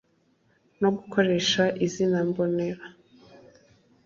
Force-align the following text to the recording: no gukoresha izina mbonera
no 0.81 0.89
gukoresha 0.97 1.63
izina 1.85 2.17
mbonera 2.29 2.83